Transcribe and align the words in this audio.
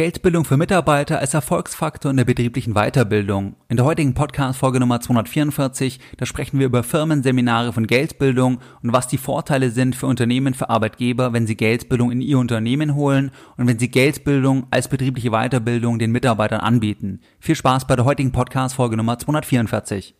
Geldbildung 0.00 0.46
für 0.46 0.56
Mitarbeiter 0.56 1.18
als 1.18 1.34
Erfolgsfaktor 1.34 2.10
in 2.10 2.16
der 2.16 2.24
betrieblichen 2.24 2.72
Weiterbildung. 2.72 3.56
In 3.68 3.76
der 3.76 3.84
heutigen 3.84 4.14
Podcast-Folge 4.14 4.80
Nummer 4.80 5.02
244, 5.02 6.00
da 6.16 6.24
sprechen 6.24 6.58
wir 6.58 6.64
über 6.64 6.82
Firmenseminare 6.82 7.74
von 7.74 7.86
Geldbildung 7.86 8.60
und 8.82 8.94
was 8.94 9.08
die 9.08 9.18
Vorteile 9.18 9.70
sind 9.70 9.94
für 9.94 10.06
Unternehmen, 10.06 10.54
für 10.54 10.70
Arbeitgeber, 10.70 11.34
wenn 11.34 11.46
sie 11.46 11.54
Geldbildung 11.54 12.10
in 12.12 12.22
ihr 12.22 12.38
Unternehmen 12.38 12.94
holen 12.94 13.30
und 13.58 13.66
wenn 13.66 13.78
sie 13.78 13.90
Geldbildung 13.90 14.66
als 14.70 14.88
betriebliche 14.88 15.32
Weiterbildung 15.32 15.98
den 15.98 16.12
Mitarbeitern 16.12 16.60
anbieten. 16.60 17.20
Viel 17.38 17.56
Spaß 17.56 17.86
bei 17.86 17.94
der 17.94 18.06
heutigen 18.06 18.32
Podcast-Folge 18.32 18.96
Nummer 18.96 19.18
244. 19.18 20.14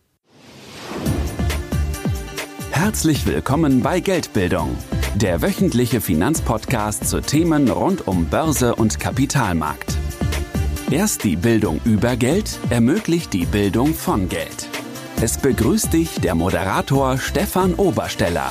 Herzlich 2.71 3.25
willkommen 3.25 3.81
bei 3.81 4.01
Geldbildung 4.01 4.77
der 5.17 5.43
wöchentliche 5.43 6.01
Finanzpodcast 6.01 7.09
zu 7.09 7.21
Themen 7.21 7.69
rund 7.69 8.07
um 8.07 8.27
Börse 8.27 8.77
und 8.77 9.01
Kapitalmarkt. 9.01 9.97
Erst 10.91 11.25
die 11.25 11.37
Bildung 11.37 11.81
über 11.85 12.17
Geld 12.17 12.59
ermöglicht 12.71 13.33
die 13.33 13.45
Bildung 13.45 13.95
von 13.95 14.29
Geld. 14.29 14.69
Es 15.21 15.39
begrüßt 15.39 15.93
dich 15.93 16.21
der 16.21 16.35
Moderator 16.35 17.19
Stefan 17.19 17.75
Obersteller. 17.75 18.51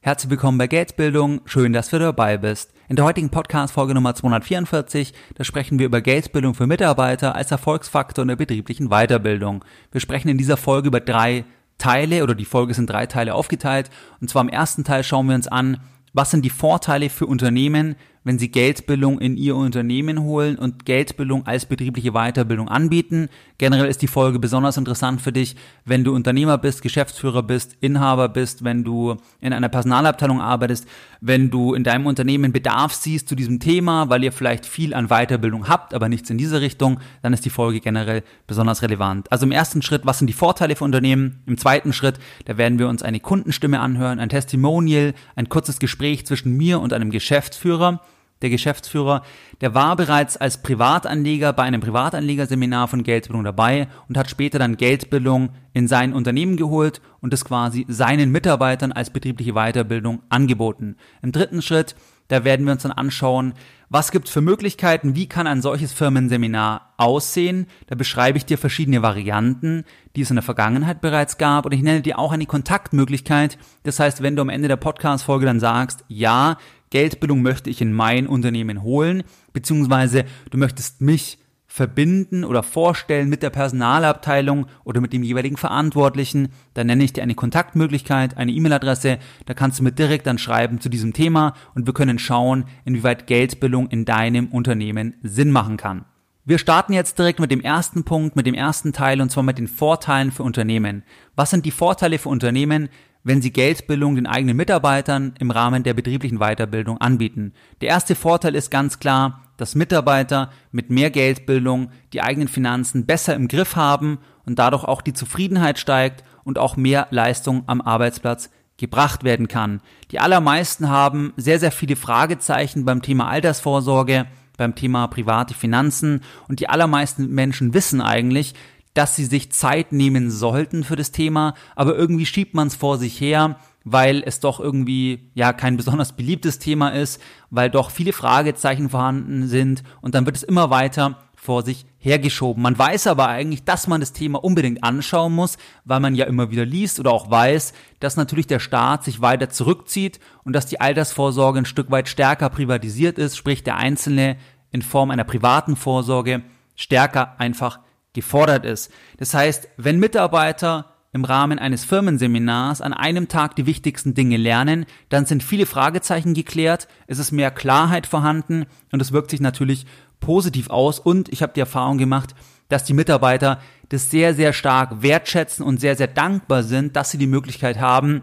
Herzlich 0.00 0.30
willkommen 0.30 0.58
bei 0.58 0.66
Geldbildung. 0.66 1.40
Schön, 1.46 1.72
dass 1.72 1.88
du 1.88 1.98
dabei 1.98 2.36
bist. 2.36 2.72
In 2.88 2.96
der 2.96 3.06
heutigen 3.06 3.30
Podcast-Folge 3.30 3.94
Nummer 3.94 4.14
244, 4.14 5.14
da 5.34 5.44
sprechen 5.44 5.78
wir 5.78 5.86
über 5.86 6.02
Geldbildung 6.02 6.54
für 6.54 6.66
Mitarbeiter 6.66 7.34
als 7.34 7.50
Erfolgsfaktor 7.50 8.22
in 8.22 8.28
der 8.28 8.36
betrieblichen 8.36 8.88
Weiterbildung. 8.88 9.64
Wir 9.92 10.02
sprechen 10.02 10.28
in 10.28 10.36
dieser 10.36 10.58
Folge 10.58 10.88
über 10.88 11.00
drei 11.00 11.44
Teile 11.84 12.22
oder 12.22 12.34
die 12.34 12.46
Folge 12.46 12.72
sind 12.72 12.88
drei 12.88 13.04
Teile 13.04 13.34
aufgeteilt. 13.34 13.90
Und 14.18 14.30
zwar 14.30 14.40
im 14.40 14.48
ersten 14.48 14.84
Teil 14.84 15.04
schauen 15.04 15.26
wir 15.26 15.34
uns 15.34 15.48
an, 15.48 15.80
was 16.14 16.30
sind 16.30 16.42
die 16.42 16.50
Vorteile 16.50 17.10
für 17.10 17.26
Unternehmen, 17.26 17.96
wenn 18.24 18.38
sie 18.38 18.50
Geldbildung 18.50 19.18
in 19.20 19.36
ihr 19.36 19.54
Unternehmen 19.54 20.20
holen 20.22 20.56
und 20.56 20.86
Geldbildung 20.86 21.46
als 21.46 21.66
betriebliche 21.66 22.12
Weiterbildung 22.12 22.68
anbieten. 22.68 23.28
Generell 23.58 23.86
ist 23.86 24.02
die 24.02 24.08
Folge 24.08 24.38
besonders 24.38 24.76
interessant 24.76 25.20
für 25.20 25.32
dich, 25.32 25.56
wenn 25.84 26.02
du 26.02 26.14
Unternehmer 26.14 26.58
bist, 26.58 26.82
Geschäftsführer 26.82 27.42
bist, 27.42 27.76
Inhaber 27.80 28.28
bist, 28.28 28.64
wenn 28.64 28.82
du 28.82 29.16
in 29.40 29.52
einer 29.52 29.68
Personalabteilung 29.68 30.40
arbeitest, 30.40 30.88
wenn 31.20 31.50
du 31.50 31.74
in 31.74 31.84
deinem 31.84 32.06
Unternehmen 32.06 32.52
Bedarf 32.52 32.94
siehst 32.94 33.28
zu 33.28 33.34
diesem 33.34 33.60
Thema, 33.60 34.08
weil 34.08 34.24
ihr 34.24 34.32
vielleicht 34.32 34.66
viel 34.66 34.94
an 34.94 35.08
Weiterbildung 35.08 35.68
habt, 35.68 35.94
aber 35.94 36.08
nichts 36.08 36.30
in 36.30 36.38
diese 36.38 36.60
Richtung, 36.60 37.00
dann 37.22 37.32
ist 37.32 37.44
die 37.44 37.50
Folge 37.50 37.80
generell 37.80 38.22
besonders 38.46 38.82
relevant. 38.82 39.30
Also 39.30 39.44
im 39.44 39.52
ersten 39.52 39.82
Schritt, 39.82 40.06
was 40.06 40.18
sind 40.18 40.28
die 40.28 40.34
Vorteile 40.34 40.76
für 40.76 40.84
Unternehmen? 40.84 41.42
Im 41.46 41.58
zweiten 41.58 41.92
Schritt, 41.92 42.18
da 42.46 42.56
werden 42.56 42.78
wir 42.78 42.88
uns 42.88 43.02
eine 43.02 43.20
Kundenstimme 43.20 43.80
anhören, 43.80 44.18
ein 44.18 44.30
Testimonial, 44.30 45.14
ein 45.36 45.48
kurzes 45.48 45.78
Gespräch 45.78 46.26
zwischen 46.26 46.56
mir 46.56 46.80
und 46.80 46.92
einem 46.92 47.10
Geschäftsführer 47.10 48.00
der 48.44 48.50
Geschäftsführer, 48.50 49.22
der 49.60 49.74
war 49.74 49.96
bereits 49.96 50.36
als 50.36 50.62
Privatanleger 50.62 51.52
bei 51.52 51.64
einem 51.64 51.80
Privatanlegerseminar 51.80 52.88
von 52.88 53.02
Geldbildung 53.02 53.42
dabei 53.42 53.88
und 54.08 54.16
hat 54.16 54.30
später 54.30 54.58
dann 54.58 54.76
Geldbildung 54.76 55.50
in 55.72 55.88
sein 55.88 56.12
Unternehmen 56.12 56.56
geholt 56.56 57.00
und 57.20 57.34
es 57.34 57.44
quasi 57.44 57.86
seinen 57.88 58.30
Mitarbeitern 58.30 58.92
als 58.92 59.10
betriebliche 59.10 59.54
Weiterbildung 59.54 60.20
angeboten. 60.28 60.96
Im 61.22 61.32
dritten 61.32 61.62
Schritt, 61.62 61.96
da 62.28 62.44
werden 62.44 62.64
wir 62.66 62.72
uns 62.72 62.82
dann 62.82 62.92
anschauen, 62.92 63.54
was 63.90 64.10
gibt 64.10 64.26
es 64.26 64.32
für 64.32 64.40
Möglichkeiten, 64.40 65.14
wie 65.14 65.28
kann 65.28 65.46
ein 65.46 65.62
solches 65.62 65.92
Firmenseminar 65.92 66.94
aussehen. 66.96 67.66
Da 67.86 67.94
beschreibe 67.94 68.38
ich 68.38 68.46
dir 68.46 68.58
verschiedene 68.58 69.02
Varianten, 69.02 69.84
die 70.16 70.22
es 70.22 70.30
in 70.30 70.36
der 70.36 70.42
Vergangenheit 70.42 71.00
bereits 71.00 71.38
gab 71.38 71.66
und 71.66 71.72
ich 71.72 71.82
nenne 71.82 72.00
dir 72.00 72.18
auch 72.18 72.32
eine 72.32 72.46
Kontaktmöglichkeit. 72.46 73.58
Das 73.82 74.00
heißt, 74.00 74.22
wenn 74.22 74.36
du 74.36 74.42
am 74.42 74.48
Ende 74.48 74.68
der 74.68 74.76
Podcast-Folge 74.76 75.46
dann 75.46 75.60
sagst, 75.60 76.04
ja, 76.08 76.56
Geldbildung 76.94 77.42
möchte 77.42 77.70
ich 77.70 77.80
in 77.80 77.92
mein 77.92 78.28
Unternehmen 78.28 78.84
holen, 78.84 79.24
beziehungsweise 79.52 80.24
du 80.50 80.58
möchtest 80.58 81.00
mich 81.00 81.38
verbinden 81.66 82.44
oder 82.44 82.62
vorstellen 82.62 83.28
mit 83.28 83.42
der 83.42 83.50
Personalabteilung 83.50 84.66
oder 84.84 85.00
mit 85.00 85.12
dem 85.12 85.24
jeweiligen 85.24 85.56
Verantwortlichen, 85.56 86.50
dann 86.74 86.86
nenne 86.86 87.02
ich 87.02 87.12
dir 87.12 87.24
eine 87.24 87.34
Kontaktmöglichkeit, 87.34 88.36
eine 88.36 88.52
E-Mail-Adresse, 88.52 89.18
da 89.44 89.54
kannst 89.54 89.80
du 89.80 89.82
mir 89.82 89.90
direkt 89.90 90.28
dann 90.28 90.38
schreiben 90.38 90.80
zu 90.80 90.88
diesem 90.88 91.12
Thema 91.12 91.54
und 91.74 91.88
wir 91.88 91.94
können 91.94 92.20
schauen, 92.20 92.66
inwieweit 92.84 93.26
Geldbildung 93.26 93.88
in 93.88 94.04
deinem 94.04 94.46
Unternehmen 94.52 95.14
Sinn 95.24 95.50
machen 95.50 95.76
kann. 95.76 96.04
Wir 96.44 96.58
starten 96.58 96.92
jetzt 96.92 97.18
direkt 97.18 97.40
mit 97.40 97.50
dem 97.50 97.60
ersten 97.60 98.04
Punkt, 98.04 98.36
mit 98.36 98.46
dem 98.46 98.54
ersten 98.54 98.92
Teil 98.92 99.20
und 99.20 99.32
zwar 99.32 99.42
mit 99.42 99.58
den 99.58 99.66
Vorteilen 99.66 100.30
für 100.30 100.44
Unternehmen. 100.44 101.02
Was 101.34 101.50
sind 101.50 101.66
die 101.66 101.72
Vorteile 101.72 102.18
für 102.18 102.28
Unternehmen, 102.28 102.88
wenn 103.24 103.42
sie 103.42 103.52
Geldbildung 103.52 104.14
den 104.14 104.26
eigenen 104.26 104.56
Mitarbeitern 104.56 105.34
im 105.40 105.50
Rahmen 105.50 105.82
der 105.82 105.94
betrieblichen 105.94 106.38
Weiterbildung 106.38 106.98
anbieten. 106.98 107.54
Der 107.80 107.88
erste 107.88 108.14
Vorteil 108.14 108.54
ist 108.54 108.70
ganz 108.70 109.00
klar, 109.00 109.42
dass 109.56 109.74
Mitarbeiter 109.74 110.50
mit 110.70 110.90
mehr 110.90 111.10
Geldbildung 111.10 111.90
die 112.12 112.20
eigenen 112.20 112.48
Finanzen 112.48 113.06
besser 113.06 113.34
im 113.34 113.48
Griff 113.48 113.76
haben 113.76 114.18
und 114.44 114.58
dadurch 114.58 114.84
auch 114.84 115.00
die 115.00 115.14
Zufriedenheit 115.14 115.78
steigt 115.78 116.22
und 116.44 116.58
auch 116.58 116.76
mehr 116.76 117.08
Leistung 117.10 117.64
am 117.66 117.80
Arbeitsplatz 117.80 118.50
gebracht 118.76 119.24
werden 119.24 119.48
kann. 119.48 119.80
Die 120.10 120.18
allermeisten 120.18 120.88
haben 120.88 121.32
sehr, 121.36 121.58
sehr 121.58 121.72
viele 121.72 121.96
Fragezeichen 121.96 122.84
beim 122.84 123.02
Thema 123.02 123.28
Altersvorsorge, 123.28 124.26
beim 124.56 124.74
Thema 124.74 125.06
private 125.08 125.54
Finanzen 125.54 126.20
und 126.48 126.60
die 126.60 126.68
allermeisten 126.68 127.28
Menschen 127.28 127.74
wissen 127.74 128.00
eigentlich, 128.00 128.54
dass 128.94 129.16
sie 129.16 129.24
sich 129.24 129.52
Zeit 129.52 129.92
nehmen 129.92 130.30
sollten 130.30 130.84
für 130.84 130.96
das 130.96 131.10
Thema, 131.10 131.54
aber 131.76 131.94
irgendwie 131.96 132.26
schiebt 132.26 132.54
man 132.54 132.68
es 132.68 132.76
vor 132.76 132.98
sich 132.98 133.20
her, 133.20 133.56
weil 133.84 134.22
es 134.24 134.40
doch 134.40 134.60
irgendwie 134.60 135.30
ja 135.34 135.52
kein 135.52 135.76
besonders 135.76 136.12
beliebtes 136.16 136.58
Thema 136.58 136.90
ist, 136.90 137.20
weil 137.50 137.70
doch 137.70 137.90
viele 137.90 138.12
Fragezeichen 138.12 138.88
vorhanden 138.88 139.46
sind 139.48 139.82
und 140.00 140.14
dann 140.14 140.26
wird 140.26 140.36
es 140.36 140.42
immer 140.42 140.70
weiter 140.70 141.18
vor 141.34 141.62
sich 141.62 141.84
hergeschoben. 141.98 142.62
Man 142.62 142.78
weiß 142.78 143.06
aber 143.06 143.28
eigentlich, 143.28 143.64
dass 143.64 143.86
man 143.86 144.00
das 144.00 144.14
Thema 144.14 144.42
unbedingt 144.42 144.82
anschauen 144.82 145.34
muss, 145.34 145.58
weil 145.84 146.00
man 146.00 146.14
ja 146.14 146.24
immer 146.24 146.50
wieder 146.50 146.64
liest 146.64 146.98
oder 146.98 147.12
auch 147.12 147.30
weiß, 147.30 147.74
dass 148.00 148.16
natürlich 148.16 148.46
der 148.46 148.60
Staat 148.60 149.04
sich 149.04 149.20
weiter 149.20 149.50
zurückzieht 149.50 150.20
und 150.44 150.54
dass 150.54 150.64
die 150.64 150.80
Altersvorsorge 150.80 151.58
ein 151.58 151.66
Stück 151.66 151.90
weit 151.90 152.08
stärker 152.08 152.48
privatisiert 152.48 153.18
ist, 153.18 153.36
sprich 153.36 153.62
der 153.62 153.76
Einzelne 153.76 154.36
in 154.70 154.80
Form 154.80 155.10
einer 155.10 155.24
privaten 155.24 155.76
Vorsorge 155.76 156.42
stärker 156.76 157.38
einfach 157.38 157.80
gefordert 158.14 158.64
ist. 158.64 158.90
Das 159.18 159.34
heißt, 159.34 159.68
wenn 159.76 159.98
Mitarbeiter 159.98 160.94
im 161.12 161.24
Rahmen 161.24 161.58
eines 161.58 161.84
Firmenseminars 161.84 162.80
an 162.80 162.92
einem 162.92 163.28
Tag 163.28 163.54
die 163.54 163.66
wichtigsten 163.66 164.14
Dinge 164.14 164.36
lernen, 164.36 164.86
dann 165.10 165.26
sind 165.26 165.44
viele 165.44 165.66
Fragezeichen 165.66 166.34
geklärt, 166.34 166.88
es 167.06 167.18
ist 167.18 167.30
mehr 167.30 167.52
Klarheit 167.52 168.06
vorhanden 168.06 168.66
und 168.90 169.00
es 169.00 169.12
wirkt 169.12 169.30
sich 169.30 169.40
natürlich 169.40 169.86
positiv 170.18 170.70
aus 170.70 170.98
und 170.98 171.28
ich 171.32 171.42
habe 171.42 171.52
die 171.52 171.60
Erfahrung 171.60 171.98
gemacht, 171.98 172.34
dass 172.68 172.84
die 172.84 172.94
Mitarbeiter 172.94 173.60
das 173.90 174.10
sehr, 174.10 174.34
sehr 174.34 174.52
stark 174.52 175.02
wertschätzen 175.02 175.64
und 175.64 175.78
sehr, 175.78 175.94
sehr 175.94 176.08
dankbar 176.08 176.64
sind, 176.64 176.96
dass 176.96 177.10
sie 177.10 177.18
die 177.18 177.26
Möglichkeit 177.26 177.78
haben, 177.78 178.22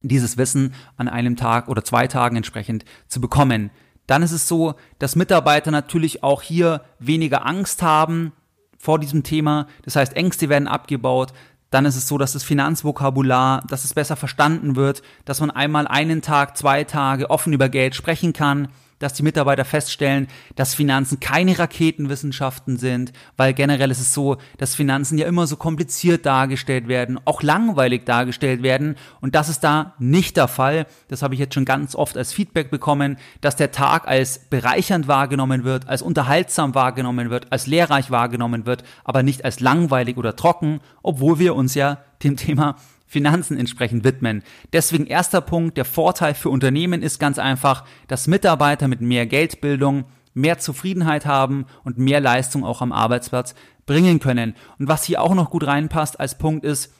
dieses 0.00 0.36
Wissen 0.36 0.74
an 0.96 1.08
einem 1.08 1.36
Tag 1.36 1.68
oder 1.68 1.84
zwei 1.84 2.08
Tagen 2.08 2.36
entsprechend 2.36 2.84
zu 3.06 3.20
bekommen. 3.20 3.70
Dann 4.06 4.22
ist 4.22 4.32
es 4.32 4.48
so, 4.48 4.74
dass 4.98 5.16
Mitarbeiter 5.16 5.70
natürlich 5.70 6.22
auch 6.22 6.42
hier 6.42 6.84
weniger 6.98 7.46
Angst 7.46 7.82
haben, 7.82 8.32
vor 8.84 8.98
diesem 8.98 9.22
Thema. 9.22 9.66
Das 9.82 9.96
heißt, 9.96 10.14
Ängste 10.14 10.50
werden 10.50 10.68
abgebaut. 10.68 11.32
Dann 11.70 11.86
ist 11.86 11.96
es 11.96 12.06
so, 12.06 12.18
dass 12.18 12.34
das 12.34 12.44
Finanzvokabular, 12.44 13.64
dass 13.66 13.84
es 13.84 13.94
besser 13.94 14.14
verstanden 14.14 14.76
wird, 14.76 15.02
dass 15.24 15.40
man 15.40 15.50
einmal 15.50 15.86
einen 15.88 16.20
Tag, 16.20 16.56
zwei 16.58 16.84
Tage 16.84 17.30
offen 17.30 17.54
über 17.54 17.70
Geld 17.70 17.94
sprechen 17.94 18.34
kann, 18.34 18.68
dass 18.98 19.14
die 19.14 19.22
Mitarbeiter 19.22 19.64
feststellen, 19.64 20.28
dass 20.56 20.74
Finanzen 20.74 21.20
keine 21.20 21.58
Raketenwissenschaften 21.58 22.78
sind, 22.78 23.12
weil 23.36 23.54
generell 23.54 23.90
ist 23.90 24.00
es 24.00 24.14
so, 24.14 24.36
dass 24.58 24.74
Finanzen 24.74 25.18
ja 25.18 25.26
immer 25.26 25.46
so 25.46 25.56
kompliziert 25.56 26.26
dargestellt 26.26 26.88
werden, 26.88 27.18
auch 27.24 27.42
langweilig 27.42 28.04
dargestellt 28.04 28.62
werden 28.62 28.96
und 29.20 29.34
das 29.34 29.48
ist 29.48 29.64
da 29.64 29.94
nicht 29.98 30.36
der 30.36 30.48
Fall. 30.48 30.86
Das 31.08 31.22
habe 31.22 31.34
ich 31.34 31.40
jetzt 31.40 31.54
schon 31.54 31.64
ganz 31.64 31.94
oft 31.94 32.16
als 32.16 32.32
Feedback 32.32 32.70
bekommen, 32.70 33.16
dass 33.40 33.56
der 33.56 33.72
Tag 33.72 34.08
als 34.08 34.38
bereichernd 34.38 35.08
wahrgenommen 35.08 35.64
wird, 35.64 35.88
als 35.88 36.02
unterhaltsam 36.02 36.74
wahrgenommen 36.74 37.30
wird, 37.30 37.52
als 37.52 37.66
lehrreich 37.66 38.10
wahrgenommen 38.10 38.66
wird, 38.66 38.84
aber 39.04 39.22
nicht 39.22 39.44
als 39.44 39.60
langweilig 39.60 40.16
oder 40.16 40.36
trocken, 40.36 40.80
obwohl 41.02 41.38
wir 41.38 41.54
uns 41.54 41.74
ja 41.74 41.98
dem 42.22 42.36
Thema 42.36 42.76
Finanzen 43.14 43.56
entsprechend 43.56 44.02
widmen. 44.02 44.42
Deswegen 44.72 45.06
erster 45.06 45.40
Punkt, 45.40 45.76
der 45.76 45.84
Vorteil 45.84 46.34
für 46.34 46.50
Unternehmen 46.50 47.00
ist 47.00 47.20
ganz 47.20 47.38
einfach, 47.38 47.84
dass 48.08 48.26
Mitarbeiter 48.26 48.88
mit 48.88 49.00
mehr 49.00 49.24
Geldbildung 49.24 50.06
mehr 50.34 50.58
Zufriedenheit 50.58 51.24
haben 51.24 51.66
und 51.84 51.96
mehr 51.96 52.20
Leistung 52.20 52.64
auch 52.64 52.82
am 52.82 52.90
Arbeitsplatz 52.90 53.54
bringen 53.86 54.18
können. 54.18 54.54
Und 54.80 54.88
was 54.88 55.04
hier 55.04 55.22
auch 55.22 55.32
noch 55.34 55.50
gut 55.50 55.64
reinpasst 55.64 56.18
als 56.18 56.36
Punkt 56.38 56.64
ist, 56.64 56.92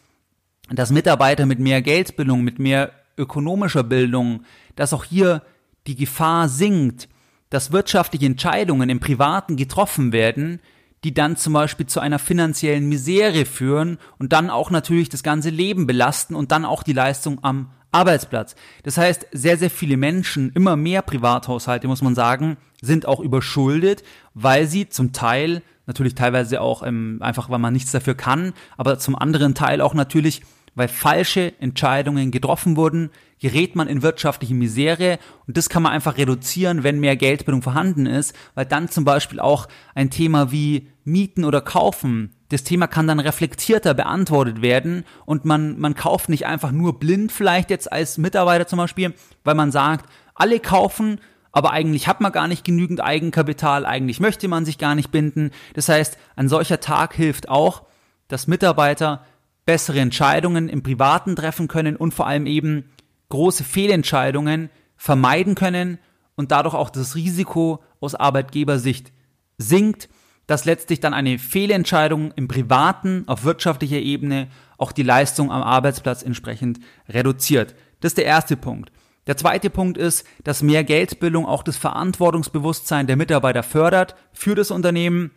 dass 0.71 0.93
Mitarbeiter 0.93 1.47
mit 1.47 1.59
mehr 1.59 1.83
Geldbildung, 1.83 2.43
mit 2.43 2.61
mehr 2.61 2.93
ökonomischer 3.19 3.83
Bildung, 3.83 4.45
dass 4.77 4.93
auch 4.93 5.03
hier 5.03 5.43
die 5.89 5.97
Gefahr 5.97 6.49
sinkt, 6.49 7.09
dass 7.51 7.73
wirtschaftliche 7.73 8.27
Entscheidungen 8.27 8.89
im 8.89 9.01
Privaten 9.01 9.57
getroffen 9.57 10.13
werden, 10.13 10.61
die 11.05 11.13
dann 11.15 11.37
zum 11.37 11.53
Beispiel 11.53 11.87
zu 11.87 12.01
einer 12.01 12.19
finanziellen 12.19 12.89
Misere 12.89 13.45
führen 13.45 13.99
und 14.19 14.33
dann 14.33 14.51
auch 14.51 14.71
natürlich 14.71 15.11
das 15.11 15.23
ganze 15.23 15.51
Leben 15.51 15.87
belasten 15.87 16.35
und 16.35 16.51
dann 16.51 16.65
auch 16.65 16.83
die 16.83 16.95
Leistung 16.95 17.39
am 17.43 17.71
Arbeitsplatz. 17.93 18.57
Das 18.83 18.97
heißt, 18.97 19.27
sehr, 19.31 19.57
sehr 19.57 19.71
viele 19.71 19.97
Menschen, 19.97 20.51
immer 20.53 20.77
mehr 20.77 21.03
Privathaushalte, 21.03 21.87
muss 21.87 22.03
man 22.03 22.15
sagen, 22.15 22.57
sind 22.81 23.07
auch 23.07 23.21
überschuldet, 23.21 24.03
weil 24.33 24.67
sie 24.67 24.89
zum 24.89 25.13
Teil, 25.13 25.63
natürlich 25.87 26.15
teilweise 26.15 26.61
auch 26.61 26.83
ähm, 26.83 27.19
einfach, 27.21 27.51
weil 27.51 27.61
man 27.61 27.73
nichts 27.73 27.93
dafür 27.93 28.15
kann, 28.15 28.53
aber 28.77 28.99
zum 28.99 29.15
anderen 29.15 29.55
Teil 29.55 29.81
auch 29.81 29.95
natürlich, 29.95 30.43
weil 30.75 30.89
falsche 30.89 31.53
Entscheidungen 31.61 32.31
getroffen 32.31 32.77
wurden, 32.77 33.11
gerät 33.45 33.77
man 33.77 33.89
in 33.89 34.01
wirtschaftliche 34.01 34.55
Misere 34.55 35.19
und 35.47 35.59
das 35.59 35.69
kann 35.69 35.83
man 35.83 35.93
einfach 35.93 36.17
reduzieren, 36.17 36.83
wenn 36.83 36.99
mehr 36.99 37.15
Geldbildung 37.15 37.61
vorhanden 37.61 38.07
ist, 38.07 38.35
weil 38.55 38.65
dann 38.65 38.89
zum 38.89 39.05
Beispiel 39.05 39.39
auch 39.39 39.69
ein 39.95 40.09
Thema 40.09 40.51
wie 40.51 40.89
Mieten 41.05 41.45
oder 41.45 41.61
Kaufen, 41.61 42.35
das 42.49 42.65
Thema 42.65 42.87
kann 42.87 43.07
dann 43.07 43.21
reflektierter 43.21 43.93
beantwortet 43.93 44.63
werden 44.63 45.05
und 45.27 45.45
man, 45.45 45.79
man 45.79 45.95
kauft 45.95 46.31
nicht 46.31 46.47
einfach 46.47 46.73
nur 46.73 46.99
blind 46.99 47.33
vielleicht 47.33 47.69
jetzt 47.69 47.93
als 47.93 48.17
Mitarbeiter 48.17 48.67
zum 48.67 48.79
Beispiel, 48.79 49.13
weil 49.45 49.55
man 49.55 49.71
sagt, 49.71 50.09
alle 50.35 50.59
kaufen, 50.59 51.21
aber 51.53 51.73
eigentlich 51.73 52.09
hat 52.09 52.23
man 52.23 52.33
gar 52.33 52.49
nicht 52.49 52.65
genügend 52.65 53.05
Eigenkapital, 53.05 53.85
eigentlich 53.85 54.21
möchte 54.21 54.49
man 54.49 54.65
sich 54.65 54.79
gar 54.79 54.95
nicht 54.95 55.11
binden. 55.11 55.51
Das 55.75 55.91
heißt, 55.91 56.17
ein 56.35 56.49
solcher 56.49 56.81
Tag 56.81 57.13
hilft 57.13 57.51
auch, 57.51 57.83
dass 58.27 58.47
Mitarbeiter 58.47 59.23
bessere 59.67 60.01
Entscheidungen 60.01 60.71
im 60.71 60.83
Privaten 60.83 61.37
treffen 61.37 61.69
können 61.69 61.97
und 61.97 62.15
vor 62.15 62.27
allem 62.27 62.47
eben 62.47 62.85
große 63.29 63.65
Fehlentscheidungen 63.65 64.71
vermeiden 64.97 65.55
können 65.55 65.99
und 66.37 66.51
dadurch 66.51 66.75
auch 66.75 66.91
das 66.91 67.15
Risiko 67.15 67.83
aus 68.01 68.15
Arbeitgebersicht 68.15 69.13
sinkt, 69.59 70.09
dass 70.47 70.65
letztlich 70.65 71.01
dann 71.01 71.15
eine 71.15 71.39
Fehlentscheidung 71.39 72.33
im 72.33 72.49
Privaten 72.49 73.25
auf 73.27 73.45
wirtschaftlicher 73.45 73.99
Ebene 73.99 74.49
auch 74.77 74.93
die 74.93 75.03
Leistung 75.03 75.51
am 75.51 75.63
Arbeitsplatz 75.63 76.23
entsprechend 76.23 76.81
reduziert. 77.09 77.75
Das 78.01 78.11
ist 78.11 78.19
der 78.19 78.27
erste 78.27 78.57
Punkt. 78.57 78.93
Der 79.27 79.39
zweite 79.39 79.71
Punkt 79.71 79.97
ist, 79.97 80.27
dass 80.43 80.63
mehr 80.63 80.85
Geldbildung 80.85 81.47
auch 81.47 81.63
das 81.63 81.79
Verantwortungsbewusstsein 81.79 83.07
der 83.07 83.17
Mitarbeiter 83.17 83.63
fördert 83.63 84.17
für 84.33 84.55
das 84.55 84.71
Unternehmen. 84.71 85.31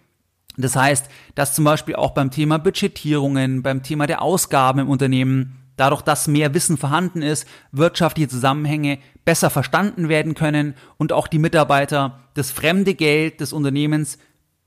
Das 0.57 0.75
heißt, 0.75 1.10
dass 1.36 1.56
zum 1.56 1.63
Beispiel 1.63 1.95
auch 1.95 2.12
beim 2.12 2.31
Thema 2.31 2.57
Budgetierungen, 2.57 3.63
beim 3.63 3.83
Thema 3.83 4.07
der 4.07 4.22
Ausgaben 4.22 4.80
im 4.80 4.90
Unternehmen, 4.90 5.67
dadurch, 5.78 6.02
dass 6.02 6.28
mehr 6.28 6.54
Wissen 6.54 6.78
vorhanden 6.78 7.22
ist, 7.22 7.48
wirtschaftliche 7.72 8.28
Zusammenhänge 8.28 9.00
besser 9.24 9.50
verstanden 9.50 10.10
werden 10.10 10.34
können 10.36 10.74
und 10.98 11.14
auch 11.14 11.28
die 11.28 11.40
Mitarbeiter 11.40 12.20
das 12.34 12.52
fremde 12.52 12.94
Geld 12.94 13.40
des 13.40 13.54
Unternehmens 13.54 14.18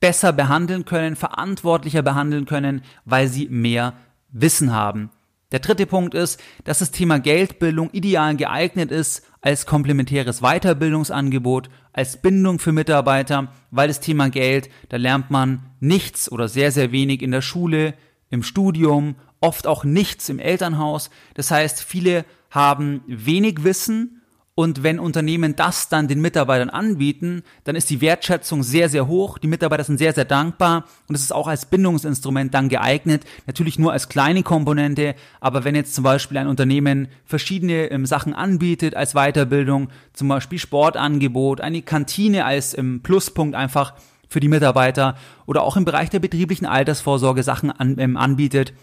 besser 0.00 0.32
behandeln 0.32 0.86
können, 0.86 1.14
verantwortlicher 1.14 2.02
behandeln 2.02 2.46
können, 2.46 2.82
weil 3.04 3.28
sie 3.28 3.48
mehr 3.48 3.92
Wissen 4.30 4.72
haben. 4.72 5.10
Der 5.52 5.58
dritte 5.58 5.84
Punkt 5.86 6.14
ist, 6.14 6.40
dass 6.64 6.78
das 6.78 6.92
Thema 6.92 7.18
Geldbildung 7.18 7.90
ideal 7.90 8.36
geeignet 8.36 8.92
ist 8.92 9.26
als 9.40 9.66
komplementäres 9.66 10.40
Weiterbildungsangebot, 10.40 11.70
als 11.92 12.18
Bindung 12.18 12.60
für 12.60 12.72
Mitarbeiter, 12.72 13.48
weil 13.70 13.88
das 13.88 14.00
Thema 14.00 14.30
Geld, 14.30 14.70
da 14.90 14.96
lernt 14.96 15.30
man 15.30 15.66
nichts 15.80 16.30
oder 16.30 16.46
sehr, 16.46 16.70
sehr 16.70 16.92
wenig 16.92 17.20
in 17.20 17.32
der 17.32 17.42
Schule, 17.42 17.94
im 18.30 18.44
Studium, 18.44 19.16
oft 19.40 19.66
auch 19.66 19.84
nichts 19.84 20.28
im 20.28 20.38
Elternhaus. 20.38 21.10
Das 21.34 21.50
heißt, 21.50 21.82
viele 21.82 22.24
haben 22.50 23.02
wenig 23.06 23.64
Wissen 23.64 24.20
und 24.60 24.82
wenn 24.82 24.98
Unternehmen 24.98 25.56
das 25.56 25.88
dann 25.88 26.06
den 26.06 26.20
Mitarbeitern 26.20 26.68
anbieten, 26.68 27.44
dann 27.64 27.76
ist 27.76 27.88
die 27.88 28.02
Wertschätzung 28.02 28.62
sehr, 28.62 28.90
sehr 28.90 29.06
hoch. 29.06 29.38
Die 29.38 29.46
Mitarbeiter 29.46 29.84
sind 29.84 29.96
sehr, 29.96 30.12
sehr 30.12 30.26
dankbar 30.26 30.84
und 31.08 31.14
es 31.14 31.22
ist 31.22 31.32
auch 31.32 31.48
als 31.48 31.64
Bindungsinstrument 31.64 32.52
dann 32.52 32.68
geeignet. 32.68 33.24
Natürlich 33.46 33.78
nur 33.78 33.92
als 33.92 34.10
kleine 34.10 34.42
Komponente, 34.42 35.14
aber 35.40 35.64
wenn 35.64 35.74
jetzt 35.74 35.94
zum 35.94 36.04
Beispiel 36.04 36.36
ein 36.36 36.46
Unternehmen 36.46 37.08
verschiedene 37.24 37.90
ähm, 37.90 38.04
Sachen 38.04 38.34
anbietet 38.34 38.94
als 38.94 39.14
Weiterbildung, 39.14 39.88
zum 40.12 40.28
Beispiel 40.28 40.58
Sportangebot, 40.58 41.62
eine 41.62 41.80
Kantine 41.80 42.44
als 42.44 42.76
ähm, 42.76 43.00
Pluspunkt 43.02 43.54
einfach 43.54 43.94
für 44.28 44.40
die 44.40 44.48
Mitarbeiter 44.48 45.16
oder 45.46 45.62
auch 45.62 45.78
im 45.78 45.86
Bereich 45.86 46.10
der 46.10 46.20
betrieblichen 46.20 46.66
Altersvorsorge 46.66 47.42
Sachen 47.42 47.70
an, 47.70 47.96
ähm, 47.98 48.18
anbietet, 48.18 48.74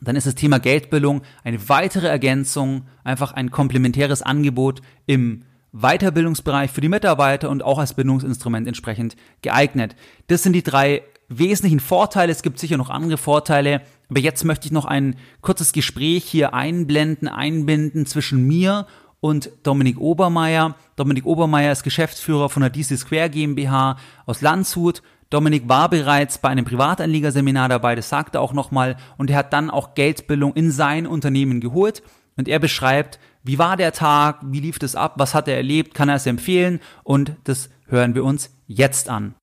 dann 0.00 0.16
ist 0.16 0.26
das 0.26 0.34
Thema 0.34 0.58
Geldbildung 0.58 1.22
eine 1.44 1.68
weitere 1.68 2.08
Ergänzung, 2.08 2.86
einfach 3.04 3.32
ein 3.32 3.50
komplementäres 3.50 4.22
Angebot 4.22 4.80
im 5.06 5.42
Weiterbildungsbereich 5.72 6.70
für 6.70 6.80
die 6.80 6.88
Mitarbeiter 6.88 7.48
und 7.50 7.62
auch 7.62 7.78
als 7.78 7.94
Bindungsinstrument 7.94 8.66
entsprechend 8.66 9.16
geeignet. 9.42 9.94
Das 10.26 10.42
sind 10.42 10.54
die 10.54 10.62
drei 10.62 11.02
wesentlichen 11.28 11.80
Vorteile. 11.80 12.32
Es 12.32 12.42
gibt 12.42 12.58
sicher 12.58 12.76
noch 12.76 12.90
andere 12.90 13.18
Vorteile, 13.18 13.82
aber 14.08 14.20
jetzt 14.20 14.44
möchte 14.44 14.66
ich 14.66 14.72
noch 14.72 14.84
ein 14.84 15.16
kurzes 15.40 15.72
Gespräch 15.72 16.24
hier 16.24 16.54
einblenden, 16.54 17.28
einbinden 17.28 18.04
zwischen 18.06 18.46
mir 18.46 18.86
und 19.20 19.50
Dominik 19.62 20.00
Obermeier. 20.00 20.74
Dominik 20.96 21.26
Obermeier 21.26 21.72
ist 21.72 21.84
Geschäftsführer 21.84 22.48
von 22.48 22.62
der 22.62 22.70
DC 22.70 22.98
Square 22.98 23.30
GmbH 23.30 23.96
aus 24.26 24.40
Landshut. 24.40 25.02
Dominik 25.30 25.68
war 25.68 25.88
bereits 25.88 26.38
bei 26.38 26.48
einem 26.48 26.64
Privatanlegerseminar 26.64 27.68
dabei, 27.68 27.94
das 27.94 28.08
sagte 28.08 28.40
auch 28.40 28.52
nochmal, 28.52 28.96
und 29.16 29.30
er 29.30 29.36
hat 29.36 29.52
dann 29.52 29.70
auch 29.70 29.94
Geldbildung 29.94 30.54
in 30.54 30.72
sein 30.72 31.06
Unternehmen 31.06 31.60
geholt. 31.60 32.02
Und 32.36 32.48
er 32.48 32.58
beschreibt, 32.58 33.20
wie 33.44 33.58
war 33.58 33.76
der 33.76 33.92
Tag, 33.92 34.40
wie 34.42 34.60
lief 34.60 34.78
das 34.78 34.96
ab, 34.96 35.14
was 35.16 35.34
hat 35.34 35.46
er 35.46 35.56
erlebt, 35.56 35.94
kann 35.94 36.08
er 36.08 36.16
es 36.16 36.26
empfehlen 36.26 36.80
und 37.04 37.32
das 37.44 37.70
hören 37.86 38.14
wir 38.14 38.24
uns 38.24 38.50
jetzt 38.66 39.08
an. 39.08 39.34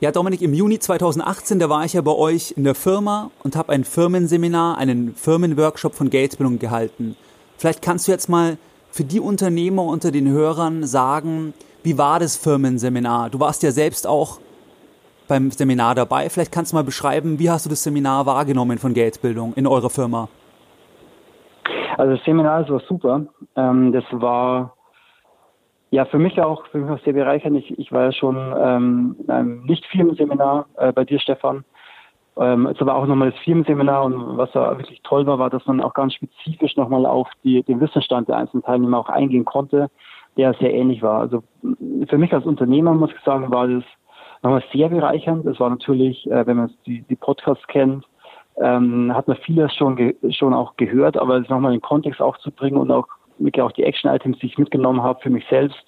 Ja, 0.00 0.10
Dominik, 0.10 0.42
im 0.42 0.54
Juni 0.54 0.78
2018, 0.78 1.58
da 1.58 1.68
war 1.68 1.84
ich 1.84 1.92
ja 1.92 2.00
bei 2.02 2.12
euch 2.12 2.54
in 2.56 2.64
der 2.64 2.74
Firma 2.74 3.30
und 3.42 3.56
habe 3.56 3.72
ein 3.72 3.84
Firmenseminar, 3.84 4.78
einen 4.78 5.14
Firmenworkshop 5.14 5.94
von 5.94 6.10
Geldbildung 6.10 6.58
gehalten. 6.58 7.16
Vielleicht 7.56 7.82
kannst 7.82 8.06
du 8.06 8.12
jetzt 8.12 8.28
mal 8.28 8.58
für 8.90 9.04
die 9.04 9.20
Unternehmer 9.20 9.84
unter 9.84 10.10
den 10.10 10.28
Hörern 10.28 10.86
sagen, 10.86 11.54
wie 11.82 11.98
war 11.98 12.20
das 12.20 12.36
Firmenseminar? 12.36 13.30
Du 13.30 13.40
warst 13.40 13.62
ja 13.62 13.70
selbst 13.70 14.06
auch 14.06 14.40
beim 15.32 15.50
Seminar 15.50 15.94
dabei. 15.94 16.28
Vielleicht 16.28 16.52
kannst 16.52 16.72
du 16.72 16.76
mal 16.76 16.84
beschreiben, 16.84 17.38
wie 17.38 17.48
hast 17.48 17.64
du 17.64 17.70
das 17.70 17.82
Seminar 17.82 18.26
wahrgenommen 18.26 18.76
von 18.76 18.92
Geldbildung 18.92 19.54
in 19.54 19.66
eurer 19.66 19.88
Firma? 19.88 20.28
Also 21.96 22.16
das 22.16 22.24
Seminar 22.26 22.60
das 22.60 22.70
war 22.70 22.80
super. 22.80 23.22
Ähm, 23.56 23.92
das 23.92 24.04
war 24.10 24.74
ja 25.90 26.04
für 26.04 26.18
mich 26.18 26.38
auch 26.42 26.66
für 26.66 26.78
mich 26.78 26.90
auch 26.90 27.02
sehr 27.02 27.14
bereichernd. 27.14 27.56
Ich, 27.56 27.78
ich 27.78 27.90
war 27.92 28.04
ja 28.04 28.12
schon 28.12 28.36
ähm, 28.36 29.16
in 29.20 29.30
einem 29.30 29.64
nicht 29.64 29.86
Firmenseminar 29.86 30.66
äh, 30.76 30.92
bei 30.92 31.06
dir, 31.06 31.18
Stefan. 31.18 31.64
Ähm, 32.36 32.66
es 32.66 32.78
war 32.84 32.94
auch 32.94 33.06
nochmal 33.06 33.30
das 33.30 33.40
Firmenseminar 33.40 34.04
und 34.04 34.36
was 34.36 34.52
da 34.52 34.76
wirklich 34.76 35.00
toll 35.02 35.24
war, 35.26 35.38
war, 35.38 35.48
dass 35.48 35.66
man 35.66 35.80
auch 35.80 35.94
ganz 35.94 36.12
spezifisch 36.12 36.76
nochmal 36.76 37.06
auf 37.06 37.28
die, 37.42 37.62
den 37.62 37.80
Wissensstand 37.80 38.28
der 38.28 38.36
einzelnen 38.36 38.64
Teilnehmer 38.64 38.98
auch 38.98 39.08
eingehen 39.08 39.46
konnte, 39.46 39.88
der 40.36 40.52
sehr 40.54 40.74
ähnlich 40.74 41.00
war. 41.00 41.20
Also 41.20 41.42
für 42.08 42.18
mich 42.18 42.34
als 42.34 42.44
Unternehmer 42.44 42.92
muss 42.92 43.12
ich 43.12 43.24
sagen, 43.24 43.50
war 43.50 43.66
das 43.66 43.84
nochmal 44.42 44.62
sehr 44.72 44.88
bereichernd. 44.88 45.46
Es 45.46 45.60
war 45.60 45.70
natürlich, 45.70 46.30
äh, 46.30 46.46
wenn 46.46 46.56
man 46.56 46.72
die, 46.86 47.02
die 47.02 47.16
Podcasts 47.16 47.66
kennt, 47.68 48.04
ähm, 48.60 49.14
hat 49.14 49.28
man 49.28 49.36
vieles 49.38 49.74
schon, 49.74 50.14
schon 50.30 50.52
auch 50.52 50.76
gehört, 50.76 51.16
aber 51.16 51.36
es 51.36 51.48
nochmal 51.48 51.72
in 51.72 51.78
den 51.78 51.82
Kontext 51.82 52.20
aufzubringen 52.20 52.80
und 52.80 52.90
auch 52.90 53.08
wirklich 53.38 53.62
auch 53.62 53.72
die 53.72 53.84
Action-Items, 53.84 54.38
die 54.38 54.46
ich 54.46 54.58
mitgenommen 54.58 55.02
habe 55.02 55.20
für 55.20 55.30
mich 55.30 55.46
selbst, 55.48 55.82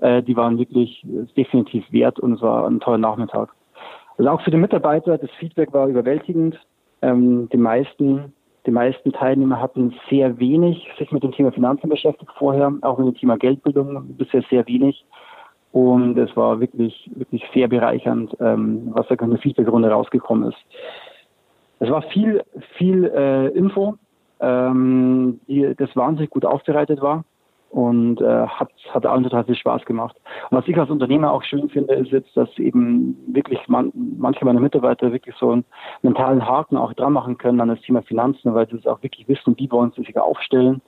äh, 0.00 0.22
die 0.22 0.36
waren 0.36 0.58
wirklich 0.58 1.04
definitiv 1.36 1.90
wert 1.90 2.20
und 2.20 2.34
es 2.34 2.42
war 2.42 2.66
ein 2.66 2.80
toller 2.80 2.98
Nachmittag. 2.98 3.50
Also 4.18 4.30
auch 4.30 4.42
für 4.42 4.50
die 4.50 4.58
Mitarbeiter, 4.58 5.16
das 5.16 5.30
Feedback 5.38 5.72
war 5.72 5.88
überwältigend. 5.88 6.58
Ähm, 7.00 7.48
die 7.50 7.56
meisten 7.56 8.32
die 8.64 8.70
meisten 8.70 9.12
Teilnehmer 9.12 9.60
hatten 9.60 9.92
sehr 10.08 10.38
wenig 10.38 10.88
sich 10.96 11.10
mit 11.10 11.24
dem 11.24 11.32
Thema 11.32 11.50
Finanzen 11.50 11.88
beschäftigt 11.88 12.30
vorher, 12.38 12.72
auch 12.82 12.98
mit 12.98 13.08
dem 13.08 13.18
Thema 13.18 13.36
Geldbildung 13.36 14.16
bisher 14.16 14.42
sehr 14.50 14.66
wenig. 14.68 15.04
Und 15.72 16.18
es 16.18 16.36
war 16.36 16.60
wirklich, 16.60 17.10
wirklich 17.14 17.42
sehr 17.54 17.66
bereichernd, 17.66 18.36
ähm, 18.40 18.90
was 18.92 19.08
da 19.08 19.14
in 19.14 19.30
der 19.30 19.38
Feedbackrunde 19.38 19.90
rausgekommen 19.90 20.50
ist. 20.50 20.58
Es 21.80 21.90
war 21.90 22.02
viel, 22.02 22.42
viel 22.76 23.04
äh, 23.06 23.48
Info, 23.48 23.94
ähm, 24.40 25.40
die, 25.48 25.74
das 25.76 25.96
wahnsinnig 25.96 26.30
gut 26.30 26.44
aufbereitet 26.44 27.00
war 27.00 27.24
und 27.70 28.20
äh, 28.20 28.46
hat, 28.46 28.68
hat 28.90 29.06
allen 29.06 29.24
total 29.24 29.44
viel 29.44 29.54
Spaß 29.54 29.86
gemacht. 29.86 30.14
Und 30.50 30.58
was 30.58 30.68
ich 30.68 30.76
als 30.76 30.90
Unternehmer 30.90 31.32
auch 31.32 31.42
schön 31.42 31.70
finde, 31.70 31.94
ist 31.94 32.12
jetzt, 32.12 32.36
dass 32.36 32.50
eben 32.58 33.16
wirklich 33.28 33.66
man, 33.66 33.90
manche 34.18 34.44
meiner 34.44 34.60
Mitarbeiter 34.60 35.10
wirklich 35.10 35.34
so 35.36 35.52
einen 35.52 35.64
mentalen 36.02 36.46
Haken 36.46 36.76
auch 36.76 36.92
dran 36.92 37.14
machen 37.14 37.38
können 37.38 37.62
an 37.62 37.68
das 37.68 37.80
Thema 37.80 38.02
Finanzen, 38.02 38.54
weil 38.54 38.68
sie 38.68 38.76
es 38.76 38.86
auch 38.86 39.02
wirklich 39.02 39.26
wissen, 39.26 39.56
wie 39.58 39.70
wollen 39.70 39.90
sie 39.96 40.02
sich 40.02 40.16
aufstellen 40.18 40.82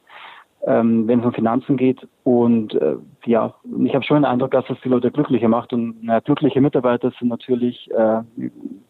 ähm, 0.67 1.07
wenn 1.07 1.21
es 1.21 1.27
um 1.27 1.33
Finanzen 1.33 1.77
geht. 1.77 2.07
Und 2.23 2.75
äh, 2.75 2.97
ja, 3.27 3.55
ich 3.85 3.95
habe 3.95 4.05
schon 4.05 4.19
den 4.19 4.25
Eindruck, 4.25 4.53
dass 4.53 4.65
das 4.67 4.79
die 4.83 4.89
Leute 4.89 5.11
glücklicher 5.11 5.49
macht. 5.49 5.73
Und 5.73 5.97
na, 6.03 6.21
glückliche 6.21 6.61
Mitarbeiter 6.61 7.13
sind 7.19 7.29
natürlich 7.29 7.91
äh, 7.91 8.23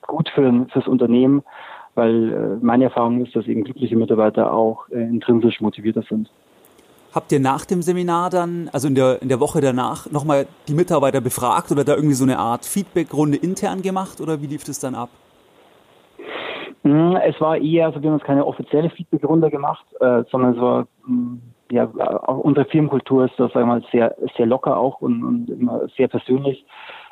gut 0.02 0.28
für 0.34 0.66
fürs 0.72 0.86
Unternehmen, 0.86 1.42
weil 1.94 2.32
äh, 2.32 2.64
meine 2.64 2.84
Erfahrung 2.84 3.24
ist, 3.24 3.34
dass 3.34 3.46
eben 3.46 3.64
glückliche 3.64 3.96
Mitarbeiter 3.96 4.52
auch 4.52 4.88
äh, 4.90 5.00
intrinsisch 5.00 5.60
motivierter 5.60 6.02
sind. 6.02 6.30
Habt 7.14 7.30
ihr 7.30 7.38
nach 7.38 7.64
dem 7.64 7.80
Seminar 7.80 8.28
dann, 8.30 8.68
also 8.72 8.88
in 8.88 8.96
der, 8.96 9.22
in 9.22 9.28
der 9.28 9.38
Woche 9.38 9.60
danach, 9.60 10.10
nochmal 10.10 10.46
die 10.66 10.74
Mitarbeiter 10.74 11.20
befragt 11.20 11.70
oder 11.70 11.84
da 11.84 11.94
irgendwie 11.94 12.14
so 12.14 12.24
eine 12.24 12.38
Art 12.38 12.64
Feedbackrunde 12.64 13.38
intern 13.38 13.82
gemacht 13.82 14.20
oder 14.20 14.42
wie 14.42 14.46
lief 14.46 14.64
das 14.64 14.80
dann 14.80 14.96
ab? 14.96 15.10
Hm, 16.82 17.16
es 17.24 17.40
war 17.40 17.56
eher, 17.56 17.86
also 17.86 18.02
wir 18.02 18.10
haben 18.10 18.18
uns 18.18 18.24
keine 18.24 18.44
offizielle 18.44 18.90
Feedbackrunde 18.90 19.48
gemacht, 19.48 19.84
äh, 20.00 20.24
sondern 20.30 20.54
es 20.54 20.60
war 20.60 20.86
hm, 21.06 21.40
ja, 21.74 21.84
unsere 21.84 22.66
Firmenkultur 22.66 23.24
ist 23.24 23.38
das 23.38 23.54
einmal 23.56 23.82
sehr, 23.90 24.14
sehr 24.36 24.46
locker 24.46 24.76
auch 24.76 25.00
und, 25.00 25.22
und 25.24 25.50
immer 25.50 25.88
sehr 25.96 26.08
persönlich. 26.08 26.64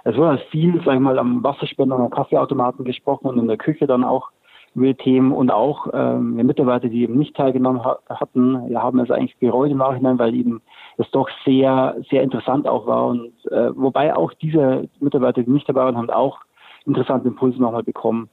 es 0.04 0.16
wurde 0.16 0.31
halt 0.31 0.42
viel, 0.50 0.81
sag 0.85 0.95
ich 0.95 1.00
mal, 1.00 1.19
am 1.19 1.42
Wasserspender 1.42 1.97
und 1.97 2.02
am 2.02 2.11
Kaffeeautomaten 2.11 2.85
gesprochen 2.85 3.26
und 3.26 3.38
in 3.38 3.49
der 3.49 3.57
Küche 3.57 3.87
dann 3.87 4.04
auch 4.04 4.31
über 4.75 4.97
Themen 4.97 5.33
und 5.33 5.50
auch 5.50 5.88
ähm, 5.92 6.37
die 6.38 6.45
Mitarbeiter, 6.45 6.88
die 6.88 7.02
eben 7.02 7.19
nicht 7.19 7.37
teilgenommen 7.37 7.85
ha 7.85 7.99
hatten, 8.09 8.71
ja, 8.71 8.83
haben 8.83 9.00
es 9.00 9.11
eigentlich 9.11 9.37
bereut 9.38 9.71
im 9.71 9.78
Nachhinein, 9.78 10.19
weil 10.19 10.35
eben 10.35 10.62
das 10.97 11.11
doch 11.11 11.28
sehr, 11.45 11.97
sehr 12.09 12.23
interessant 12.23 12.66
auch 12.66 12.87
war 12.87 13.07
und 13.07 13.33
äh, 13.50 13.76
wobei 13.76 14.14
auch 14.16 14.33
diese 14.35 14.88
Mitarbeiter, 15.00 15.42
die 15.42 15.50
nicht 15.50 15.69
dabei 15.69 15.85
waren, 15.85 15.99
haben 15.99 16.11
auch 16.11 16.38
interessante 16.87 17.28
Impulse 17.28 17.61
nochmal 17.61 17.83
bekommen. 17.83 18.31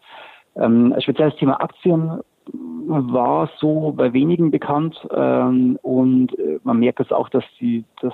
Ähm, 0.56 0.96
speziell 1.00 1.30
das 1.30 1.40
Thema 1.40 1.62
Aktien 1.62 2.22
war 2.54 3.50
so 3.58 3.94
bei 3.96 4.14
wenigen 4.14 4.52
bekannt 4.52 5.08
ähm, 5.12 5.78
und 5.82 6.38
äh, 6.40 6.60
man 6.64 6.80
merkt 6.80 7.00
es 7.00 7.12
auch, 7.12 7.30
dass 7.30 7.44
die, 7.60 7.84
dass 8.02 8.14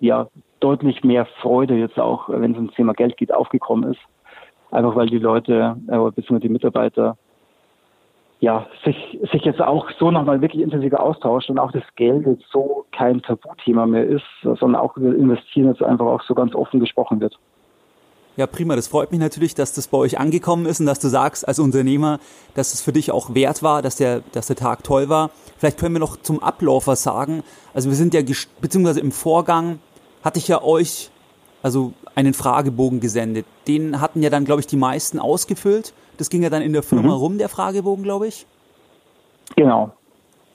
ja 0.00 0.28
deutlich 0.60 1.04
mehr 1.04 1.26
Freude 1.40 1.76
jetzt 1.76 1.98
auch, 1.98 2.28
wenn 2.28 2.52
es 2.52 2.56
ums 2.56 2.74
Thema 2.74 2.94
Geld 2.94 3.16
geht, 3.16 3.32
aufgekommen 3.32 3.92
ist. 3.92 4.00
Einfach 4.70 4.96
weil 4.96 5.08
die 5.08 5.18
Leute, 5.18 5.76
äh, 5.86 5.96
beziehungsweise 5.96 6.40
die 6.40 6.48
Mitarbeiter 6.48 7.16
ja, 8.40 8.66
sich, 8.84 9.18
sich 9.32 9.42
jetzt 9.44 9.60
auch 9.60 9.90
so 9.98 10.10
nochmal 10.10 10.40
wirklich 10.40 10.62
intensiver 10.62 11.00
austauscht 11.00 11.50
und 11.50 11.58
auch 11.58 11.72
das 11.72 11.82
Geld 11.96 12.24
jetzt 12.26 12.44
so 12.52 12.86
kein 12.92 13.20
Tabuthema 13.22 13.86
mehr 13.86 14.04
ist, 14.04 14.24
sondern 14.42 14.76
auch 14.76 14.96
über 14.96 15.14
Investieren 15.14 15.68
jetzt 15.68 15.82
einfach 15.82 16.06
auch 16.06 16.22
so 16.22 16.34
ganz 16.34 16.54
offen 16.54 16.78
gesprochen 16.78 17.20
wird. 17.20 17.36
Ja, 18.38 18.46
prima. 18.46 18.76
Das 18.76 18.86
freut 18.86 19.10
mich 19.10 19.18
natürlich, 19.18 19.56
dass 19.56 19.72
das 19.72 19.88
bei 19.88 19.98
euch 19.98 20.20
angekommen 20.20 20.64
ist 20.66 20.78
und 20.78 20.86
dass 20.86 21.00
du 21.00 21.08
sagst 21.08 21.46
als 21.48 21.58
Unternehmer, 21.58 22.20
dass 22.54 22.72
es 22.72 22.80
für 22.80 22.92
dich 22.92 23.10
auch 23.10 23.34
wert 23.34 23.64
war, 23.64 23.82
dass 23.82 23.96
der, 23.96 24.22
dass 24.30 24.46
der 24.46 24.54
Tag 24.54 24.84
toll 24.84 25.08
war. 25.08 25.30
Vielleicht 25.56 25.76
können 25.76 25.96
wir 25.96 25.98
noch 25.98 26.16
zum 26.22 26.40
Ablauf 26.40 26.86
was 26.86 27.02
sagen. 27.02 27.42
Also 27.74 27.88
wir 27.88 27.96
sind 27.96 28.14
ja, 28.14 28.20
beziehungsweise 28.60 29.00
im 29.00 29.10
Vorgang 29.10 29.80
hatte 30.22 30.38
ich 30.38 30.46
ja 30.46 30.62
euch 30.62 31.10
also 31.64 31.94
einen 32.14 32.32
Fragebogen 32.32 33.00
gesendet. 33.00 33.44
Den 33.66 34.00
hatten 34.00 34.22
ja 34.22 34.30
dann, 34.30 34.44
glaube 34.44 34.60
ich, 34.60 34.68
die 34.68 34.76
meisten 34.76 35.18
ausgefüllt. 35.18 35.92
Das 36.16 36.30
ging 36.30 36.44
ja 36.44 36.48
dann 36.48 36.62
in 36.62 36.72
der 36.72 36.84
Firma 36.84 37.08
mhm. 37.08 37.20
rum, 37.20 37.38
der 37.38 37.48
Fragebogen, 37.48 38.04
glaube 38.04 38.28
ich. 38.28 38.46
Genau. 39.56 39.90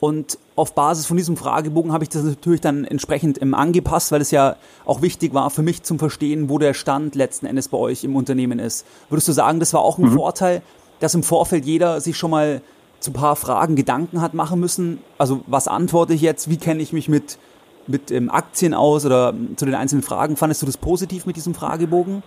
Und 0.04 0.38
auf 0.54 0.74
Basis 0.74 1.06
von 1.06 1.16
diesem 1.16 1.38
Fragebogen 1.38 1.90
habe 1.90 2.04
ich 2.04 2.10
das 2.10 2.24
natürlich 2.24 2.60
dann 2.60 2.84
entsprechend 2.84 3.38
im 3.38 3.54
angepasst, 3.54 4.12
weil 4.12 4.20
es 4.20 4.30
ja 4.30 4.56
auch 4.84 5.00
wichtig 5.00 5.32
war 5.32 5.48
für 5.48 5.62
mich 5.62 5.82
zum 5.82 5.98
Verstehen, 5.98 6.50
wo 6.50 6.58
der 6.58 6.74
Stand 6.74 7.14
letzten 7.14 7.46
Endes 7.46 7.68
bei 7.68 7.78
euch 7.78 8.04
im 8.04 8.14
Unternehmen 8.14 8.58
ist. 8.58 8.86
Würdest 9.08 9.28
du 9.28 9.32
sagen, 9.32 9.60
das 9.60 9.72
war 9.72 9.80
auch 9.80 9.96
ein 9.96 10.10
mhm. 10.10 10.12
Vorteil, 10.12 10.60
dass 11.00 11.14
im 11.14 11.22
Vorfeld 11.22 11.64
jeder 11.64 12.02
sich 12.02 12.18
schon 12.18 12.32
mal 12.32 12.60
zu 13.00 13.12
ein 13.12 13.14
paar 13.14 13.34
Fragen 13.34 13.76
Gedanken 13.76 14.20
hat 14.20 14.34
machen 14.34 14.60
müssen? 14.60 14.98
Also 15.16 15.40
was 15.46 15.68
antworte 15.68 16.12
ich 16.12 16.20
jetzt? 16.20 16.50
Wie 16.50 16.58
kenne 16.58 16.82
ich 16.82 16.92
mich 16.92 17.08
mit, 17.08 17.38
mit 17.86 18.10
ähm, 18.10 18.28
Aktien 18.28 18.74
aus 18.74 19.06
oder 19.06 19.32
zu 19.56 19.64
den 19.64 19.74
einzelnen 19.74 20.02
Fragen? 20.02 20.36
Fandest 20.36 20.60
du 20.60 20.66
das 20.66 20.76
positiv 20.76 21.24
mit 21.24 21.36
diesem 21.36 21.54
Fragebogen? 21.54 22.22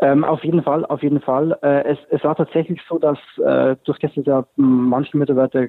Ähm, 0.00 0.24
auf 0.24 0.44
jeden 0.44 0.62
Fall, 0.62 0.84
auf 0.84 1.02
jeden 1.02 1.22
Fall. 1.22 1.58
Äh, 1.62 1.92
es, 1.92 1.98
es 2.10 2.22
war 2.22 2.36
tatsächlich 2.36 2.82
so, 2.86 2.98
dass 2.98 3.18
äh, 3.38 3.76
durch 3.84 3.98
das 3.98 4.10
ja 4.14 4.44
manche 4.56 5.16
Mitarbeiter 5.16 5.68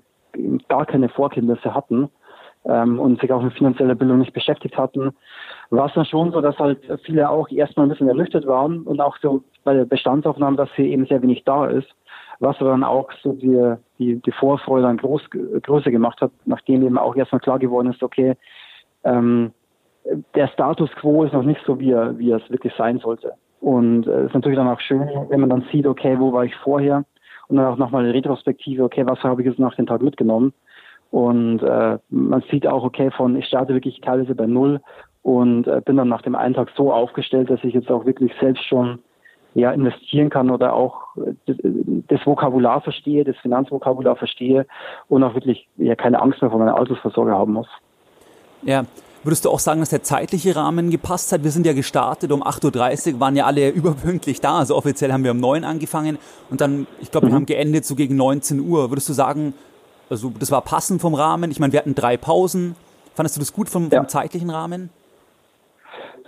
gar 0.67 0.86
keine 0.86 1.09
Vorkenntnisse 1.09 1.74
hatten 1.74 2.09
ähm, 2.65 3.00
und 3.00 3.19
sich 3.21 3.31
auch 3.31 3.41
mit 3.41 3.53
finanzieller 3.53 3.95
Bildung 3.95 4.19
nicht 4.19 4.33
beschäftigt 4.33 4.77
hatten, 4.77 5.12
war 5.69 5.88
es 5.88 5.93
dann 5.93 6.05
schon 6.05 6.31
so, 6.31 6.41
dass 6.41 6.57
halt 6.57 6.79
viele 7.03 7.29
auch 7.29 7.50
erstmal 7.50 7.86
ein 7.86 7.89
bisschen 7.89 8.07
ernüchtert 8.07 8.48
waren 8.48 8.83
und 8.83 9.01
auch 9.01 9.17
so 9.21 9.43
bei 9.63 9.74
der 9.74 9.86
Bestandsaufnahme, 9.86 10.57
dass 10.57 10.69
hier 10.75 10.86
eben 10.86 11.05
sehr 11.05 11.21
wenig 11.21 11.43
da 11.43 11.65
ist, 11.65 11.88
was 12.39 12.57
dann 12.59 12.83
auch 12.83 13.09
so 13.21 13.33
die, 13.33 13.75
die, 13.98 14.21
die 14.21 14.31
Vorfreude 14.31 14.83
dann 14.83 14.98
groß, 14.98 15.29
größer 15.29 15.91
gemacht 15.91 16.21
hat, 16.21 16.31
nachdem 16.45 16.83
eben 16.83 16.98
auch 16.98 17.15
erstmal 17.15 17.41
klar 17.41 17.59
geworden 17.59 17.91
ist, 17.91 18.01
okay, 18.01 18.36
ähm, 19.03 19.51
der 20.36 20.48
Status 20.48 20.89
quo 20.95 21.24
ist 21.24 21.33
noch 21.33 21.43
nicht 21.43 21.62
so, 21.65 21.79
wie 21.79 21.91
er, 21.91 22.17
wie 22.17 22.31
es 22.31 22.50
wirklich 22.50 22.74
sein 22.77 23.00
sollte. 23.00 23.33
Und 23.62 24.07
es 24.07 24.13
äh, 24.13 24.25
ist 24.25 24.33
natürlich 24.33 24.57
dann 24.57 24.67
auch 24.67 24.79
schön, 24.79 25.07
wenn 25.29 25.41
man 25.41 25.50
dann 25.50 25.65
sieht, 25.71 25.86
okay, 25.86 26.17
wo 26.19 26.31
war 26.31 26.45
ich 26.45 26.55
vorher? 26.57 27.03
Und 27.50 27.58
dann 27.58 27.65
auch 27.65 27.77
nochmal 27.77 28.03
eine 28.03 28.13
Retrospektive, 28.13 28.84
okay, 28.84 29.06
was 29.06 29.22
habe 29.24 29.41
ich 29.41 29.48
jetzt 29.48 29.60
nach 29.60 29.75
dem 29.75 29.88
Tag 29.88 30.01
mitgenommen? 30.01 30.53
Und 31.12 31.62
äh, 31.63 31.98
man 32.10 32.44
sieht 32.51 32.68
auch, 32.68 32.84
okay, 32.84 33.10
von 33.12 33.36
ich 33.36 33.46
starte 33.46 33.74
wirklich 33.74 34.00
teilweise 34.01 34.36
bei 34.36 34.46
null 34.46 34.79
und 35.24 35.68
äh, 35.68 35.82
bin 35.84 35.98
dann 35.98 36.08
nach 36.08 36.22
dem 36.22 36.36
einen 36.36 36.53
Tag 36.53 36.70
so 36.75 36.94
aufgestellt, 36.94 37.50
dass 37.50 37.63
ich 37.63 37.74
jetzt 37.74 37.89
auch 37.89 38.06
wirklich 38.06 38.32
selbst 38.39 38.63
schon 38.63 39.00
ja 39.56 39.72
investieren 39.72 40.29
kann 40.29 40.51
oder 40.51 40.74
auch 40.74 41.15
das, 41.48 41.58
das 41.63 42.25
Vokabular 42.25 42.82
verstehe, 42.82 43.24
das 43.24 43.36
Finanzvokabular 43.38 44.15
verstehe 44.15 44.68
und 45.08 45.24
auch 45.24 45.34
wirklich 45.34 45.68
ja 45.77 45.96
keine 45.96 46.22
Angst 46.22 46.41
mehr 46.41 46.51
vor 46.51 46.60
meiner 46.60 46.77
Altersvorsorge 46.77 47.32
haben 47.32 47.53
muss. 47.53 47.68
Ja, 48.62 48.86
Würdest 49.23 49.43
du 49.43 49.49
auch 49.49 49.59
sagen, 49.59 49.81
dass 49.81 49.89
der 49.89 50.01
zeitliche 50.01 50.55
Rahmen 50.55 50.91
gepasst 50.91 51.33
hat? 51.33 51.43
Wir 51.43 51.51
sind 51.51 51.65
ja 51.65 51.73
gestartet 51.73 52.31
um 52.31 52.41
8.30 52.41 53.13
Uhr, 53.13 53.19
waren 53.19 53.35
ja 53.35 53.45
alle 53.45 53.69
überpünktlich 53.71 54.39
da. 54.39 54.59
Also 54.59 54.75
offiziell 54.75 55.11
haben 55.11 55.23
wir 55.23 55.31
um 55.31 55.39
9 55.39 55.63
Uhr 55.63 55.69
angefangen 55.69 56.17
und 56.49 56.61
dann, 56.61 56.88
ich 57.01 57.11
glaube, 57.11 57.27
wir 57.27 57.31
mhm. 57.31 57.35
haben 57.35 57.45
geendet 57.45 57.85
so 57.85 57.95
gegen 57.95 58.15
19 58.15 58.61
Uhr. 58.61 58.89
Würdest 58.91 59.09
du 59.09 59.13
sagen, 59.13 59.53
also 60.09 60.31
das 60.39 60.51
war 60.51 60.61
passend 60.61 61.01
vom 61.01 61.13
Rahmen? 61.13 61.51
Ich 61.51 61.59
meine, 61.59 61.73
wir 61.73 61.79
hatten 61.79 61.95
drei 61.95 62.15
Pausen. 62.15 62.75
Fandest 63.13 63.35
du 63.35 63.41
das 63.41 63.51
gut 63.51 63.67
vom, 63.67 63.91
vom 63.91 64.07
zeitlichen 64.07 64.49
Rahmen? 64.49 64.89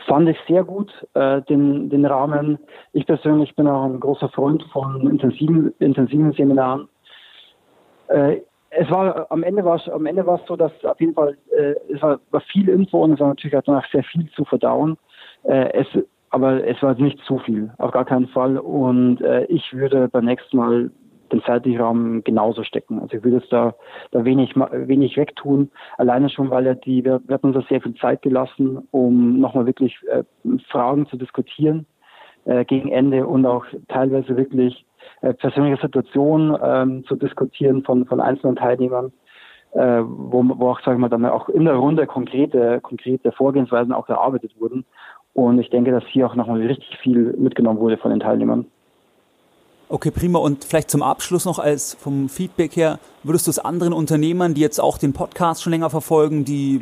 Fand 0.07 0.27
ich 0.27 0.37
sehr 0.47 0.63
gut, 0.63 0.91
äh, 1.13 1.41
den, 1.43 1.89
den 1.89 2.05
Rahmen. 2.05 2.59
Ich 2.91 3.05
persönlich 3.05 3.55
bin 3.55 3.67
auch 3.67 3.85
ein 3.85 3.99
großer 3.99 4.29
Freund 4.29 4.63
von 4.73 5.07
intensiven, 5.09 5.73
intensiven 5.79 6.33
Seminaren. 6.33 6.89
Äh, 8.09 8.41
es 8.71 8.89
war 8.89 9.27
am 9.29 9.43
Ende 9.43 9.63
war 9.65 9.75
es 9.75 9.89
am 9.89 10.05
Ende 10.05 10.25
war 10.25 10.39
es 10.39 10.47
so, 10.47 10.55
dass 10.55 10.71
auf 10.85 10.99
jeden 10.99 11.13
Fall 11.13 11.37
äh, 11.57 11.75
es 11.93 12.01
war, 12.01 12.19
war 12.31 12.41
viel 12.41 12.69
Info 12.69 13.03
und 13.03 13.13
es 13.13 13.19
war 13.19 13.29
natürlich 13.29 13.57
danach 13.65 13.89
sehr 13.91 14.03
viel 14.03 14.29
zu 14.31 14.45
verdauen. 14.45 14.97
Äh, 15.43 15.71
es 15.73 15.87
aber 16.31 16.65
es 16.65 16.81
war 16.81 16.95
nicht 16.95 17.19
zu 17.25 17.39
viel, 17.39 17.71
auf 17.77 17.91
gar 17.91 18.05
keinen 18.05 18.27
Fall. 18.29 18.57
Und 18.57 19.19
äh, 19.21 19.43
ich 19.45 19.73
würde 19.73 20.07
beim 20.07 20.25
nächsten 20.25 20.55
Mal 20.55 20.89
den 21.31 21.43
zeitlichen 21.43 21.81
Raum 21.81 22.23
genauso 22.23 22.63
stecken. 22.63 22.99
Also 22.99 23.17
ich 23.17 23.23
würde 23.23 23.37
jetzt 23.37 23.51
da, 23.51 23.75
da 24.11 24.23
wenig, 24.23 24.55
wenig 24.55 25.17
wegtun. 25.17 25.71
Alleine 25.97 26.29
schon, 26.29 26.49
weil 26.49 26.65
ja 26.65 26.73
die, 26.73 27.03
wir, 27.03 27.21
wir 27.25 27.33
hatten 27.33 27.47
uns 27.47 27.55
da 27.55 27.63
sehr 27.69 27.81
viel 27.81 27.95
Zeit 27.95 28.21
gelassen, 28.21 28.87
um 28.91 29.39
nochmal 29.39 29.65
wirklich 29.65 29.97
äh, 30.09 30.23
Fragen 30.69 31.05
zu 31.07 31.17
diskutieren 31.17 31.85
äh, 32.45 32.65
gegen 32.65 32.89
Ende 32.89 33.27
und 33.27 33.45
auch 33.45 33.65
teilweise 33.89 34.35
wirklich 34.37 34.85
äh, 35.21 35.33
persönliche 35.33 35.81
Situationen 35.81 36.57
ähm, 36.63 37.05
zu 37.05 37.15
diskutieren 37.15 37.83
von, 37.83 38.05
von 38.05 38.19
einzelnen 38.19 38.55
Teilnehmern, 38.55 39.11
äh, 39.73 40.01
wo, 40.03 40.43
wo 40.43 40.69
auch, 40.69 40.81
sagen 40.81 40.99
wir 40.99 41.09
dann 41.09 41.25
auch 41.25 41.49
in 41.49 41.65
der 41.65 41.75
Runde 41.75 42.07
konkrete, 42.07 42.81
konkrete 42.81 43.31
Vorgehensweisen 43.31 43.93
auch 43.93 44.09
erarbeitet 44.09 44.53
wurden. 44.59 44.85
Und 45.33 45.59
ich 45.59 45.69
denke, 45.69 45.91
dass 45.91 46.03
hier 46.07 46.27
auch 46.27 46.35
nochmal 46.35 46.61
richtig 46.61 46.97
viel 46.97 47.33
mitgenommen 47.37 47.79
wurde 47.79 47.97
von 47.97 48.11
den 48.11 48.19
Teilnehmern. 48.19 48.65
Okay, 49.87 50.11
prima. 50.11 50.39
Und 50.39 50.63
vielleicht 50.63 50.89
zum 50.89 51.03
Abschluss 51.03 51.45
noch 51.45 51.59
als 51.59 51.95
vom 51.95 52.29
Feedback 52.29 52.75
her, 52.77 52.97
würdest 53.23 53.47
du 53.47 53.51
es 53.51 53.59
anderen 53.59 53.91
Unternehmern, 53.91 54.53
die 54.53 54.61
jetzt 54.61 54.79
auch 54.79 54.97
den 54.97 55.11
Podcast 55.11 55.63
schon 55.63 55.71
länger 55.71 55.89
verfolgen, 55.89 56.45
die 56.45 56.81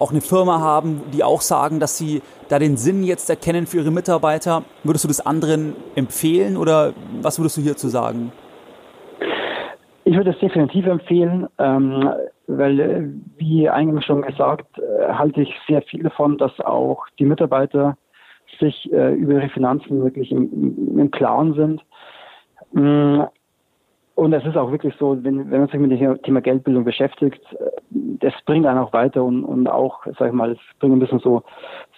auch 0.00 0.10
eine 0.10 0.22
Firma 0.22 0.60
haben, 0.60 1.02
die 1.12 1.22
auch 1.22 1.42
sagen, 1.42 1.78
dass 1.78 1.96
sie 1.98 2.22
da 2.48 2.58
den 2.58 2.76
Sinn 2.76 3.04
jetzt 3.04 3.28
erkennen 3.28 3.66
für 3.66 3.78
ihre 3.78 3.90
Mitarbeiter. 3.90 4.64
Würdest 4.82 5.04
du 5.04 5.08
das 5.08 5.24
anderen 5.24 5.76
empfehlen 5.94 6.56
oder 6.56 6.94
was 7.20 7.38
würdest 7.38 7.58
du 7.58 7.60
hierzu 7.60 7.88
sagen? 7.88 8.32
Ich 10.04 10.16
würde 10.16 10.30
es 10.30 10.38
definitiv 10.38 10.86
empfehlen, 10.86 11.46
ähm, 11.58 12.10
weil, 12.46 12.80
äh, 12.80 13.02
wie 13.36 13.68
eingangs 13.68 14.06
schon 14.06 14.22
gesagt, 14.22 14.66
äh, 14.78 15.12
halte 15.12 15.42
ich 15.42 15.54
sehr 15.68 15.82
viel 15.82 16.02
davon, 16.02 16.38
dass 16.38 16.58
auch 16.60 17.06
die 17.18 17.26
Mitarbeiter 17.26 17.96
sich 18.58 18.90
äh, 18.92 19.14
über 19.14 19.34
ihre 19.34 19.50
Finanzen 19.50 20.02
wirklich 20.02 20.32
im, 20.32 21.10
Klaren 21.12 21.54
sind. 21.54 21.82
Mm, 22.72 23.22
und 24.14 24.32
es 24.32 24.44
ist 24.44 24.56
auch 24.56 24.72
wirklich 24.72 24.94
so, 24.98 25.16
wenn, 25.22 25.50
wenn 25.50 25.60
man 25.60 25.68
sich 25.68 25.78
mit 25.78 25.92
dem 25.92 26.22
Thema 26.22 26.40
Geldbildung 26.40 26.84
beschäftigt, 26.84 27.40
das 27.90 28.34
bringt 28.46 28.66
einen 28.66 28.78
auch 28.78 28.92
weiter 28.92 29.22
und, 29.24 29.44
und 29.44 29.68
auch, 29.68 30.04
sag 30.18 30.28
ich 30.28 30.32
mal, 30.32 30.52
es 30.52 30.58
bringt 30.78 30.96
ein 30.96 31.00
bisschen 31.00 31.18
so, 31.18 31.42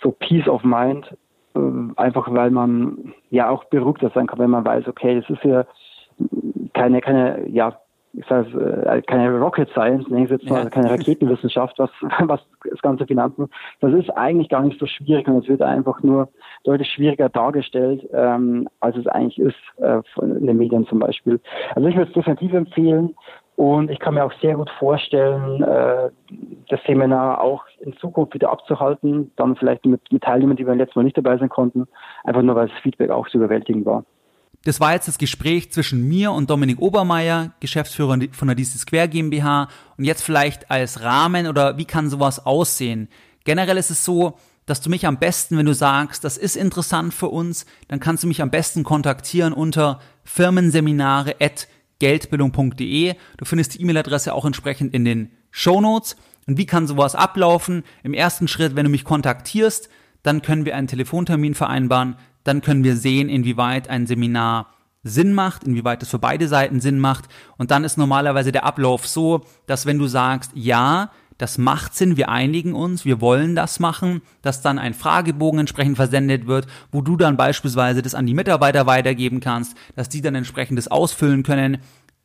so 0.01 0.11
Peace 0.11 0.49
of 0.49 0.65
Mind, 0.65 1.17
äh, 1.55 1.61
einfach 1.97 2.33
weil 2.33 2.51
man 2.51 3.15
ja 3.31 3.51
auch 3.51 3.65
beruhigter 3.65 4.11
sein 4.15 4.27
kann, 4.27 4.39
wenn 4.39 4.51
man 4.51 4.65
weiß, 4.65 4.89
okay, 4.89 5.21
das 5.21 5.31
ist 5.31 5.45
ja 5.45 5.65
keine, 6.73 7.01
keine, 7.01 7.49
ja, 7.49 7.79
ich 8.15 8.27
sage 8.27 8.85
äh, 8.87 9.03
keine 9.03 9.39
Rocket 9.39 9.71
Science, 9.71 10.09
nenne 10.09 10.25
ich 10.25 10.31
jetzt 10.31 10.49
mal, 10.49 10.65
ja. 10.65 10.71
keine 10.71 10.91
Raketenwissenschaft, 10.91 11.79
was, 11.79 11.91
was 12.21 12.41
das 12.71 12.83
ganze 12.83 13.07
Finanzen, 13.07 13.49
das 13.81 13.93
ist 13.95 14.11
eigentlich 14.11 14.49
gar 14.49 14.63
nicht 14.63 14.79
so 14.79 14.87
schwierig 14.87 15.27
und 15.29 15.43
es 15.43 15.49
wird 15.49 15.63
einfach 15.63 16.03
nur 16.03 16.29
deutlich 16.65 16.91
schwieriger 16.91 17.29
dargestellt, 17.29 18.07
ähm, 18.13 18.69
als 18.81 18.97
es 18.97 19.07
eigentlich 19.07 19.39
ist 19.39 19.57
äh, 19.79 20.01
in 20.21 20.47
den 20.47 20.59
Medien 20.59 20.87
zum 20.87 20.99
Beispiel. 20.99 21.41
Also 21.75 21.89
ich 21.89 21.97
würde 21.97 22.11
es 22.11 22.15
definitiv 22.15 22.53
empfehlen 22.53 23.15
und 23.57 23.91
ich 23.91 23.99
kann 23.99 24.15
mir 24.15 24.25
auch 24.25 24.33
sehr 24.41 24.55
gut 24.55 24.71
vorstellen, 24.79 25.63
äh, 25.63 26.11
das 26.69 26.81
Seminar 26.87 27.41
auch 27.41 27.65
in 27.81 27.97
Zukunft 27.99 28.35
wieder 28.35 28.51
abzuhalten, 28.51 29.31
dann 29.37 29.57
vielleicht 29.57 29.85
mit, 29.85 30.01
Teilnehmern, 30.21 30.57
die 30.57 30.65
beim 30.65 30.79
letzten 30.79 30.99
Mal 30.99 31.05
nicht 31.05 31.17
dabei 31.17 31.37
sein 31.37 31.49
konnten, 31.49 31.87
einfach 32.25 32.43
nur 32.43 32.55
weil 32.55 32.69
das 32.69 32.79
Feedback 32.83 33.11
auch 33.11 33.29
zu 33.29 33.39
überwältigend 33.39 33.85
war. 33.85 34.05
Das 34.65 34.81
war 34.81 34.93
jetzt 34.93 35.09
das 35.09 35.19
Gespräch 35.19 35.73
zwischen 35.73 36.09
mir 36.09 36.31
und 36.31 36.49
Dominik 36.49 36.81
Obermeier, 36.81 37.51
Geschäftsführer 37.59 38.17
von 38.31 38.49
der 38.49 38.55
DC 38.55 38.79
Square 38.79 39.09
GmbH. 39.09 39.69
Und 39.99 40.05
jetzt 40.05 40.23
vielleicht 40.23 40.71
als 40.71 41.03
Rahmen 41.03 41.49
oder 41.49 41.79
wie 41.79 41.85
kann 41.85 42.09
sowas 42.09 42.47
aussehen? 42.47 43.09
Generell 43.45 43.77
ist 43.77 43.91
es 43.91 44.05
so, 44.05 44.35
dass 44.67 44.81
du 44.81 44.89
mich 44.89 45.07
am 45.07 45.19
besten, 45.19 45.59
wenn 45.59 45.67
du 45.67 45.75
sagst, 45.75 46.23
das 46.23 46.39
ist 46.39 46.57
interessant 46.57 47.13
für 47.13 47.29
uns, 47.29 47.67
dann 47.89 47.99
kannst 47.99 48.23
du 48.23 48.29
mich 48.29 48.41
am 48.41 48.51
besten 48.51 48.85
kontaktieren 48.85 49.53
unter 49.53 49.99
firmenseminare.geldbildung.de. 52.03 53.15
Du 53.37 53.45
findest 53.45 53.75
die 53.75 53.83
E-Mail-Adresse 53.83 54.35
auch 54.35 54.45
entsprechend 54.45 54.93
in 54.95 55.05
den 55.05 55.31
Show 55.51 55.81
Notes. 55.81 56.17
Und 56.47 56.59
wie 56.59 56.67
kann 56.67 56.87
sowas 56.87 57.15
ablaufen? 57.15 57.85
Im 58.03 58.15
ersten 58.15 58.49
Schritt, 58.49 58.75
wenn 58.75 58.85
du 58.85 58.91
mich 58.91 59.05
kontaktierst, 59.05 59.89
dann 60.23 60.43
können 60.43 60.65
wir 60.65 60.77
einen 60.77 60.89
Telefontermin 60.89 61.55
vereinbaren, 61.55 62.17
dann 62.45 62.61
können 62.61 62.85
wir 62.85 62.97
sehen, 62.97 63.29
inwieweit 63.29 63.89
ein 63.89 64.07
Seminar 64.07 64.73
Sinn 65.05 65.33
macht, 65.33 65.65
inwieweit 65.65 66.03
es 66.03 66.11
für 66.11 66.21
beide 66.21 66.47
Seiten 66.47 66.81
Sinn 66.81 66.99
macht. 66.99 67.25
Und 67.59 67.73
dann 67.73 67.85
ist 67.85 67.99
normalerweise 67.99 68.53
der 68.53 68.65
Ablauf 68.65 69.07
so, 69.07 69.43
dass 69.67 69.87
wenn 69.87 69.99
du 69.99 70.07
sagst, 70.07 70.53
ja, 70.55 71.11
das 71.43 71.59
macht 71.59 71.97
Sinn, 71.97 72.17
wir 72.17 72.29
einigen 72.29 72.73
uns, 72.73 73.05
wir 73.05 73.21
wollen 73.21 73.57
das 73.57 73.81
machen, 73.81 74.23
dass 74.43 74.63
dann 74.63 74.79
ein 74.79 74.95
Fragebogen 74.95 75.59
entsprechend 75.59 75.97
versendet 75.97 76.47
wird, 76.47 76.69
wo 76.93 77.01
du 77.01 77.17
dann 77.17 77.37
beispielsweise 77.37 78.01
das 78.01 78.15
an 78.15 78.27
die 78.27 78.35
Mitarbeiter 78.35 78.87
weitergeben 78.87 79.41
kannst, 79.41 79.77
dass 79.97 80.09
die 80.09 80.21
dann 80.23 80.37
entsprechend 80.37 80.79
das 80.79 80.87
ausfüllen 80.87 81.43
können, 81.43 81.79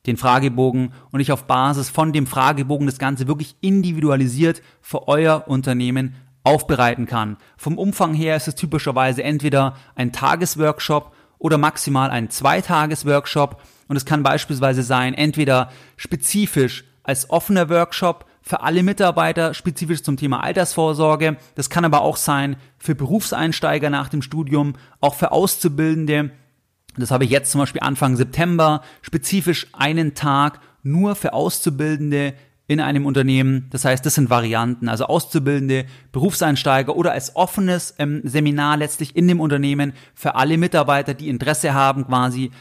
den 0.05 0.17
Fragebogen 0.17 0.93
und 1.11 1.19
ich 1.19 1.31
auf 1.31 1.45
Basis 1.45 1.89
von 1.89 2.13
dem 2.13 2.27
Fragebogen 2.27 2.85
das 2.85 2.99
Ganze 2.99 3.27
wirklich 3.27 3.55
individualisiert 3.59 4.61
für 4.81 5.07
euer 5.07 5.45
Unternehmen 5.47 6.13
aufbereiten 6.43 7.07
kann. 7.07 7.37
Vom 7.57 7.79
Umfang 7.79 8.13
her 8.13 8.35
ist 8.35 8.47
es 8.47 8.53
typischerweise 8.53 9.23
entweder 9.23 9.75
ein 9.95 10.13
Tagesworkshop 10.13 11.11
oder 11.39 11.57
maximal 11.57 12.11
ein 12.11 12.29
Zweitagesworkshop 12.29 13.63
und 13.87 13.95
es 13.95 14.05
kann 14.05 14.21
beispielsweise 14.21 14.83
sein, 14.83 15.15
entweder 15.15 15.71
spezifisch 15.95 16.83
als 17.01 17.31
offener 17.31 17.67
Workshop 17.71 18.27
für 18.47 18.61
alle 18.61 18.81
Mitarbeiter, 18.81 19.53
spezifisch 19.53 20.03
zum 20.03 20.15
Thema 20.17 20.41
Altersvorsorge. 20.41 21.37
Das 21.55 21.69
kann 21.69 21.85
aber 21.85 22.01
auch 22.01 22.17
sein 22.17 22.55
für 22.77 22.95
Berufseinsteiger 22.95 23.89
nach 23.89 24.09
dem 24.09 24.21
Studium, 24.21 24.73
auch 25.01 25.15
für 25.15 25.31
Auszubildende. 25.31 26.31
Das 26.97 27.11
habe 27.11 27.25
ich 27.25 27.29
jetzt 27.29 27.51
zum 27.51 27.59
Beispiel 27.59 27.81
Anfang 27.81 28.15
September, 28.15 28.81
spezifisch 29.01 29.67
einen 29.73 30.13
Tag 30.15 30.61
nur 30.81 31.15
für 31.15 31.33
Auszubildende 31.33 32.33
in 32.67 32.79
einem 32.79 33.05
Unternehmen. 33.05 33.67
Das 33.69 33.85
heißt, 33.85 34.05
das 34.05 34.15
sind 34.15 34.29
Varianten, 34.29 34.89
also 34.89 35.05
Auszubildende, 35.05 35.85
Berufseinsteiger 36.11 36.95
oder 36.95 37.11
als 37.11 37.35
offenes 37.35 37.95
ähm, 37.97 38.21
Seminar 38.23 38.77
letztlich 38.77 39.15
in 39.15 39.27
dem 39.27 39.39
Unternehmen 39.39 39.93
für 40.13 40.35
alle 40.35 40.57
Mitarbeiter, 40.57 41.13
die 41.13 41.29
Interesse 41.29 41.73
haben 41.73 42.07
quasi 42.07 42.51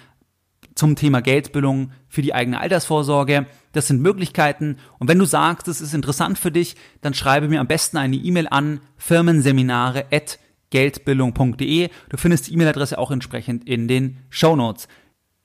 zum 0.77 0.95
Thema 0.95 1.21
Geldbildung 1.21 1.91
für 2.09 2.23
die 2.23 2.35
eigene 2.35 2.61
Altersvorsorge. 2.61 3.47
Das 3.73 3.89
sind 3.89 4.01
Möglichkeiten. 4.01 4.77
Und 4.99 5.09
wenn 5.09 5.19
du 5.19 5.25
sagst, 5.25 5.67
es 5.67 5.81
ist 5.81 5.95
interessant 5.95 6.39
für 6.39 6.53
dich, 6.53 6.77
dann 7.01 7.15
schreibe 7.15 7.49
mir 7.49 7.59
am 7.61 7.67
besten 7.67 7.97
eine 7.97 8.15
E-Mail 8.15 8.47
an 8.49 8.79
firmenseminare.geldbildung.de. 8.97 11.91
Du 12.09 12.17
findest 12.17 12.47
die 12.47 12.55
E-Mail-Adresse 12.55 12.99
auch 12.99 13.11
entsprechend 13.11 13.67
in 13.67 13.89
den 13.89 14.19
Show 14.31 14.55
Notes. 14.55 14.87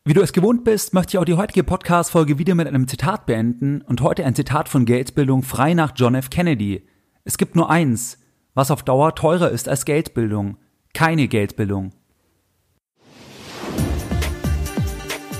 Wie 0.03 0.13
du 0.13 0.21
es 0.21 0.33
gewohnt 0.33 0.63
bist, 0.63 0.93
möchte 0.93 1.15
ich 1.15 1.19
auch 1.19 1.25
die 1.25 1.35
heutige 1.35 1.63
Podcast-Folge 1.63 2.37
wieder 2.37 2.53
mit 2.55 2.67
einem 2.67 2.87
Zitat 2.87 3.25
beenden 3.25 3.81
und 3.81 4.01
heute 4.01 4.25
ein 4.25 4.35
Zitat 4.35 4.67
von 4.67 4.85
Geldbildung 4.85 5.43
frei 5.43 5.73
nach 5.73 5.93
John 5.95 6.15
F. 6.15 6.29
Kennedy. 6.29 6.85
Es 7.23 7.37
gibt 7.37 7.55
nur 7.55 7.69
eins, 7.69 8.17
was 8.53 8.71
auf 8.71 8.83
Dauer 8.83 9.15
teurer 9.15 9.49
ist 9.49 9.69
als 9.69 9.85
Geldbildung. 9.85 10.57
Keine 10.93 11.27
Geldbildung. 11.27 11.93